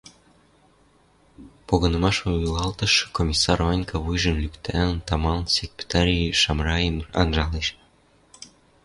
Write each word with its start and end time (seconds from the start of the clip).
Погынымаш 1.67 2.17
вуйлатышы 2.27 3.05
Комиссар 3.17 3.57
Ванька, 3.67 3.97
вуйжым 4.03 4.35
лӱктӓлӹн, 4.43 4.99
тамалын 5.07 5.47
сек 5.53 5.71
пӹтӓри 5.77 6.19
Шамрайым 6.41 6.95
анжалеш 7.21 7.67